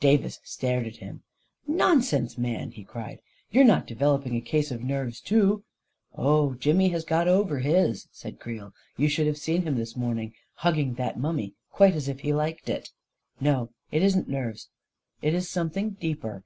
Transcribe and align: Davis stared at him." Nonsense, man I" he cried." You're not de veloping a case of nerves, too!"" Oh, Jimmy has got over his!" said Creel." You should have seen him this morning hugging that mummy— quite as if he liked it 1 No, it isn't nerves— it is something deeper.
Davis 0.00 0.40
stared 0.42 0.86
at 0.86 0.96
him." 1.04 1.22
Nonsense, 1.66 2.38
man 2.38 2.68
I" 2.68 2.70
he 2.76 2.82
cried." 2.82 3.20
You're 3.52 3.62
not 3.66 3.86
de 3.86 3.94
veloping 3.94 4.34
a 4.34 4.40
case 4.40 4.70
of 4.70 4.82
nerves, 4.82 5.20
too!"" 5.20 5.64
Oh, 6.14 6.54
Jimmy 6.54 6.88
has 6.88 7.04
got 7.04 7.28
over 7.28 7.58
his!" 7.58 8.08
said 8.10 8.40
Creel." 8.40 8.72
You 8.96 9.08
should 9.10 9.26
have 9.26 9.36
seen 9.36 9.64
him 9.64 9.76
this 9.76 9.94
morning 9.94 10.32
hugging 10.54 10.94
that 10.94 11.18
mummy— 11.20 11.56
quite 11.74 11.92
as 11.94 12.08
if 12.08 12.20
he 12.20 12.32
liked 12.32 12.70
it 12.70 12.88
1 13.40 13.52
No, 13.52 13.70
it 13.92 14.02
isn't 14.02 14.30
nerves— 14.30 14.70
it 15.20 15.34
is 15.34 15.46
something 15.50 15.90
deeper. 15.90 16.42